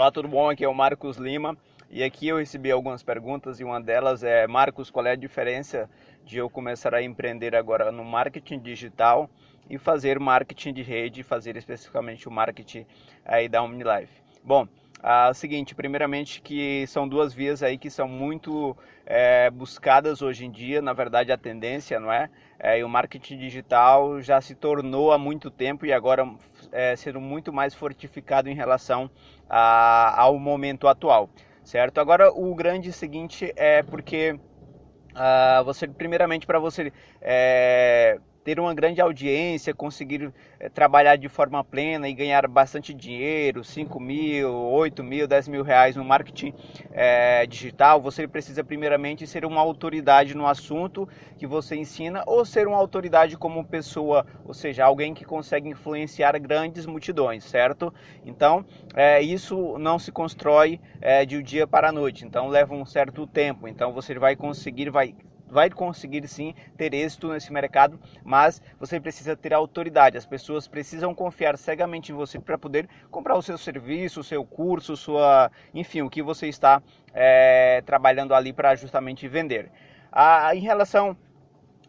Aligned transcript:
Olá, 0.00 0.10
tudo 0.10 0.28
bom? 0.28 0.48
Aqui 0.48 0.64
é 0.64 0.68
o 0.68 0.72
Marcos 0.72 1.18
Lima 1.18 1.54
e 1.90 2.02
aqui 2.02 2.26
eu 2.26 2.38
recebi 2.38 2.70
algumas 2.70 3.02
perguntas 3.02 3.60
e 3.60 3.64
uma 3.64 3.78
delas 3.78 4.22
é: 4.24 4.46
Marcos, 4.46 4.90
qual 4.90 5.04
é 5.04 5.10
a 5.10 5.14
diferença 5.14 5.90
de 6.24 6.38
eu 6.38 6.48
começar 6.48 6.94
a 6.94 7.02
empreender 7.02 7.54
agora 7.54 7.92
no 7.92 8.02
marketing 8.02 8.60
digital 8.60 9.28
e 9.68 9.76
fazer 9.76 10.18
marketing 10.18 10.72
de 10.72 10.80
rede, 10.80 11.22
fazer 11.22 11.54
especificamente 11.54 12.26
o 12.26 12.30
marketing 12.30 12.86
aí 13.26 13.46
da 13.46 13.62
OmniLife? 13.62 14.22
Bom, 14.42 14.66
o 15.30 15.34
seguinte, 15.34 15.74
primeiramente 15.74 16.40
que 16.40 16.86
são 16.86 17.06
duas 17.06 17.34
vias 17.34 17.62
aí 17.62 17.76
que 17.76 17.90
são 17.90 18.08
muito 18.08 18.74
é, 19.04 19.50
buscadas 19.50 20.22
hoje 20.22 20.46
em 20.46 20.50
dia, 20.50 20.80
na 20.80 20.94
verdade 20.94 21.30
a 21.30 21.36
tendência, 21.36 22.00
não 22.00 22.10
é? 22.10 22.30
é? 22.58 22.78
E 22.78 22.84
o 22.84 22.88
marketing 22.88 23.36
digital 23.36 24.22
já 24.22 24.40
se 24.40 24.54
tornou 24.54 25.12
há 25.12 25.18
muito 25.18 25.50
tempo 25.50 25.84
e 25.84 25.92
agora 25.92 26.26
é, 26.72 26.96
sendo 26.96 27.20
muito 27.20 27.52
mais 27.52 27.74
fortificado 27.74 28.48
em 28.48 28.54
relação 28.54 29.10
a, 29.48 30.20
ao 30.20 30.38
momento 30.38 30.88
atual, 30.88 31.30
certo? 31.62 31.98
Agora 31.98 32.30
o 32.32 32.54
grande 32.54 32.92
seguinte 32.92 33.52
é 33.56 33.82
porque 33.82 34.32
uh, 34.32 35.64
você 35.64 35.86
primeiramente 35.88 36.46
para 36.46 36.58
você 36.58 36.92
é, 37.20 38.18
ter 38.50 38.58
uma 38.58 38.74
grande 38.74 39.00
audiência, 39.00 39.72
conseguir 39.72 40.32
é, 40.58 40.68
trabalhar 40.68 41.14
de 41.14 41.28
forma 41.28 41.62
plena 41.62 42.08
e 42.08 42.12
ganhar 42.12 42.48
bastante 42.48 42.92
dinheiro, 42.92 43.62
5 43.62 44.00
mil, 44.00 44.52
8 44.52 45.04
mil, 45.04 45.28
10 45.28 45.46
mil 45.46 45.62
reais 45.62 45.94
no 45.94 46.04
marketing 46.04 46.52
é, 46.90 47.46
digital, 47.46 48.00
você 48.00 48.26
precisa 48.26 48.64
primeiramente 48.64 49.24
ser 49.24 49.44
uma 49.44 49.60
autoridade 49.60 50.34
no 50.34 50.48
assunto 50.48 51.08
que 51.38 51.46
você 51.46 51.76
ensina 51.76 52.24
ou 52.26 52.44
ser 52.44 52.66
uma 52.66 52.76
autoridade 52.76 53.36
como 53.36 53.64
pessoa, 53.64 54.26
ou 54.44 54.52
seja, 54.52 54.84
alguém 54.84 55.14
que 55.14 55.24
consegue 55.24 55.68
influenciar 55.68 56.36
grandes 56.40 56.86
multidões, 56.86 57.44
certo? 57.44 57.94
Então, 58.26 58.66
é, 58.96 59.22
isso 59.22 59.78
não 59.78 59.96
se 59.96 60.10
constrói 60.10 60.80
de 61.26 61.36
um 61.36 61.42
dia 61.42 61.66
para 61.68 61.88
a 61.88 61.92
noite, 61.92 62.24
então 62.26 62.48
leva 62.48 62.74
um 62.74 62.84
certo 62.84 63.26
tempo, 63.28 63.68
então 63.68 63.92
você 63.92 64.18
vai 64.18 64.34
conseguir, 64.34 64.90
vai 64.90 65.14
vai 65.50 65.68
conseguir 65.70 66.26
sim 66.28 66.54
ter 66.76 66.94
êxito 66.94 67.28
nesse 67.28 67.52
mercado, 67.52 67.98
mas 68.24 68.62
você 68.78 69.00
precisa 69.00 69.36
ter 69.36 69.52
autoridade. 69.52 70.16
As 70.16 70.26
pessoas 70.26 70.68
precisam 70.68 71.14
confiar 71.14 71.58
cegamente 71.58 72.12
em 72.12 72.14
você 72.14 72.38
para 72.38 72.56
poder 72.56 72.88
comprar 73.10 73.36
o 73.36 73.42
seu 73.42 73.58
serviço, 73.58 74.20
o 74.20 74.24
seu 74.24 74.44
curso, 74.44 74.96
sua, 74.96 75.50
enfim, 75.74 76.02
o 76.02 76.10
que 76.10 76.22
você 76.22 76.48
está 76.48 76.82
é, 77.12 77.82
trabalhando 77.84 78.34
ali 78.34 78.52
para 78.52 78.74
justamente 78.74 79.26
vender. 79.28 79.70
Ah, 80.12 80.54
em 80.54 80.60
relação 80.60 81.16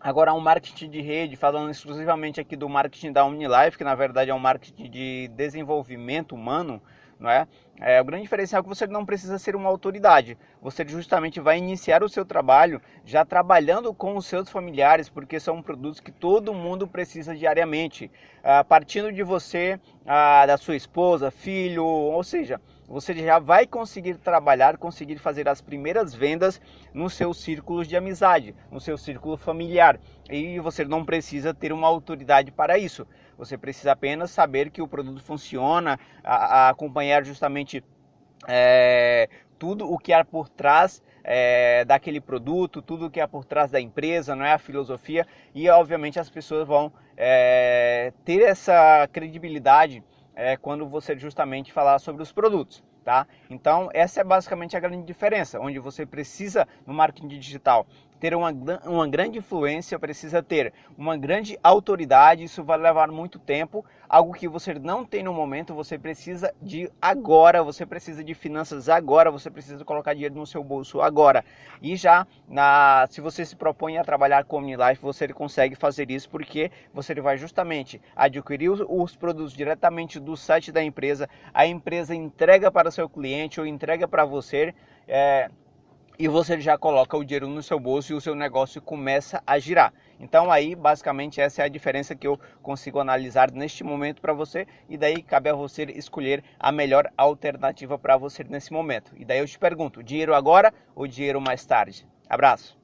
Agora, 0.03 0.33
um 0.33 0.39
marketing 0.39 0.89
de 0.89 0.99
rede, 0.99 1.35
falando 1.35 1.69
exclusivamente 1.69 2.41
aqui 2.41 2.55
do 2.55 2.67
marketing 2.67 3.11
da 3.11 3.23
OmniLife, 3.23 3.77
que 3.77 3.83
na 3.83 3.93
verdade 3.93 4.31
é 4.31 4.33
um 4.33 4.39
marketing 4.39 4.89
de 4.89 5.27
desenvolvimento 5.35 6.33
humano, 6.33 6.81
não 7.19 7.29
é? 7.29 7.47
É? 7.81 7.99
O 7.99 8.05
grande 8.05 8.21
diferencial 8.21 8.59
é 8.59 8.63
que 8.63 8.69
você 8.69 8.85
não 8.85 9.03
precisa 9.03 9.39
ser 9.39 9.55
uma 9.55 9.67
autoridade. 9.67 10.37
Você 10.61 10.87
justamente 10.87 11.39
vai 11.39 11.57
iniciar 11.57 12.03
o 12.03 12.09
seu 12.09 12.23
trabalho 12.23 12.79
já 13.03 13.25
trabalhando 13.25 13.91
com 13.91 14.15
os 14.15 14.27
seus 14.27 14.49
familiares, 14.49 15.09
porque 15.09 15.39
são 15.39 15.63
produtos 15.63 15.99
que 15.99 16.11
todo 16.11 16.53
mundo 16.53 16.87
precisa 16.87 17.35
diariamente. 17.35 18.11
Ah, 18.43 18.63
partindo 18.63 19.11
de 19.11 19.23
você, 19.23 19.79
ah, 20.05 20.45
da 20.45 20.57
sua 20.57 20.75
esposa, 20.75 21.31
filho, 21.31 21.83
ou 21.83 22.23
seja, 22.23 22.61
você 22.91 23.13
já 23.15 23.39
vai 23.39 23.65
conseguir 23.65 24.15
trabalhar, 24.15 24.77
conseguir 24.77 25.17
fazer 25.17 25.47
as 25.47 25.61
primeiras 25.61 26.13
vendas 26.13 26.59
nos 26.93 27.13
seus 27.13 27.41
círculos 27.41 27.87
de 27.87 27.95
amizade, 27.95 28.53
no 28.69 28.81
seu 28.81 28.97
círculo 28.97 29.37
familiar. 29.37 29.97
E 30.29 30.59
você 30.59 30.83
não 30.83 31.05
precisa 31.05 31.53
ter 31.53 31.71
uma 31.71 31.87
autoridade 31.87 32.51
para 32.51 32.77
isso. 32.77 33.07
Você 33.37 33.57
precisa 33.57 33.93
apenas 33.93 34.29
saber 34.29 34.69
que 34.69 34.81
o 34.81 34.87
produto 34.87 35.23
funciona, 35.23 35.97
a, 36.21 36.35
a 36.35 36.69
acompanhar 36.69 37.23
justamente 37.23 37.70
é, 38.47 39.29
tudo 39.57 39.91
o 39.91 39.97
que 39.97 40.11
há 40.11 40.25
por 40.25 40.49
trás 40.49 41.03
é, 41.23 41.85
daquele 41.85 42.19
produto, 42.19 42.81
tudo 42.81 43.05
o 43.05 43.11
que 43.11 43.19
há 43.19 43.27
por 43.27 43.45
trás 43.45 43.69
da 43.69 43.79
empresa, 43.79 44.35
não 44.35 44.43
é 44.43 44.53
a 44.53 44.57
filosofia 44.57 45.25
e 45.53 45.69
obviamente 45.69 46.19
as 46.19 46.29
pessoas 46.29 46.67
vão 46.67 46.91
é, 47.15 48.11
ter 48.25 48.41
essa 48.41 49.07
credibilidade 49.11 50.03
é, 50.35 50.57
quando 50.57 50.87
você 50.87 51.17
justamente 51.17 51.71
falar 51.71 51.99
sobre 51.99 52.23
os 52.23 52.31
produtos. 52.31 52.83
Tá? 53.03 53.25
Então, 53.49 53.89
essa 53.93 54.21
é 54.21 54.23
basicamente 54.23 54.77
a 54.77 54.79
grande 54.79 55.03
diferença, 55.03 55.59
onde 55.59 55.79
você 55.79 56.05
precisa, 56.05 56.67
no 56.85 56.93
marketing 56.93 57.29
digital, 57.29 57.87
ter 58.21 58.35
uma, 58.35 58.51
uma 58.85 59.07
grande 59.07 59.39
influência, 59.39 59.97
precisa 59.97 60.43
ter 60.43 60.71
uma 60.95 61.17
grande 61.17 61.57
autoridade, 61.63 62.43
isso 62.43 62.63
vai 62.63 62.77
levar 62.77 63.11
muito 63.11 63.39
tempo, 63.39 63.83
algo 64.07 64.31
que 64.31 64.47
você 64.47 64.75
não 64.75 65.03
tem 65.03 65.23
no 65.23 65.33
momento, 65.33 65.73
você 65.73 65.97
precisa 65.97 66.53
de 66.61 66.87
agora, 67.01 67.63
você 67.63 67.83
precisa 67.83 68.23
de 68.23 68.35
finanças 68.35 68.87
agora, 68.87 69.31
você 69.31 69.49
precisa 69.49 69.83
colocar 69.83 70.13
dinheiro 70.13 70.35
no 70.35 70.45
seu 70.45 70.63
bolso 70.63 71.01
agora. 71.01 71.43
E 71.81 71.95
já, 71.95 72.27
na, 72.47 73.07
se 73.09 73.21
você 73.21 73.43
se 73.43 73.55
propõe 73.55 73.97
a 73.97 74.03
trabalhar 74.03 74.45
com 74.45 74.57
OmniLife, 74.57 75.01
você 75.01 75.27
consegue 75.29 75.73
fazer 75.73 76.11
isso 76.11 76.29
porque 76.29 76.69
você 76.93 77.15
vai 77.15 77.39
justamente 77.39 77.99
adquirir 78.15 78.69
os, 78.69 78.83
os 78.87 79.15
produtos 79.15 79.51
diretamente 79.51 80.19
do 80.19 80.37
site 80.37 80.71
da 80.71 80.83
empresa, 80.83 81.27
a 81.51 81.65
empresa 81.65 82.13
entrega 82.13 82.69
para 82.69 82.89
o 82.89 82.91
seu 82.91 83.09
cliente 83.09 83.59
ou 83.59 83.65
entrega 83.65 84.07
para 84.07 84.25
você. 84.25 84.75
É, 85.07 85.49
e 86.21 86.27
você 86.27 86.61
já 86.61 86.77
coloca 86.77 87.17
o 87.17 87.25
dinheiro 87.25 87.47
no 87.47 87.63
seu 87.63 87.79
bolso 87.79 88.13
e 88.13 88.15
o 88.15 88.21
seu 88.21 88.35
negócio 88.35 88.79
começa 88.79 89.41
a 89.45 89.57
girar. 89.57 89.91
Então 90.19 90.51
aí 90.51 90.75
basicamente 90.75 91.41
essa 91.41 91.63
é 91.63 91.65
a 91.65 91.67
diferença 91.67 92.15
que 92.15 92.27
eu 92.27 92.39
consigo 92.61 92.99
analisar 92.99 93.51
neste 93.51 93.83
momento 93.83 94.21
para 94.21 94.31
você 94.31 94.67
e 94.87 94.97
daí 94.97 95.23
cabe 95.23 95.49
a 95.49 95.55
você 95.55 95.81
escolher 95.95 96.43
a 96.59 96.71
melhor 96.71 97.11
alternativa 97.17 97.97
para 97.97 98.17
você 98.17 98.43
nesse 98.43 98.71
momento. 98.71 99.13
E 99.17 99.25
daí 99.25 99.39
eu 99.39 99.47
te 99.47 99.57
pergunto, 99.57 100.03
dinheiro 100.03 100.35
agora 100.35 100.71
ou 100.95 101.07
dinheiro 101.07 101.41
mais 101.41 101.65
tarde? 101.65 102.05
Abraço. 102.29 102.80